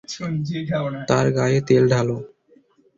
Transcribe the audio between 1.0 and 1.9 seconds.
তার গায়ে তেল